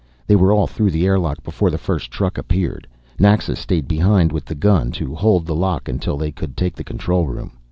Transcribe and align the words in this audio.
They 0.25 0.35
were 0.35 0.51
all 0.51 0.65
through 0.65 0.89
the 0.89 1.05
air 1.05 1.19
lock 1.19 1.43
before 1.43 1.69
the 1.69 1.77
first 1.77 2.09
truck 2.09 2.39
appeared. 2.39 2.87
Naxa 3.19 3.55
stayed 3.55 3.87
behind 3.87 4.31
with 4.31 4.45
the 4.45 4.55
gun, 4.55 4.89
to 4.93 5.13
hold 5.13 5.45
the 5.45 5.53
lock 5.53 5.87
until 5.87 6.17
they 6.17 6.31
could 6.31 6.57
take 6.57 6.73
the 6.75 6.83
control 6.83 7.27
room. 7.27 7.51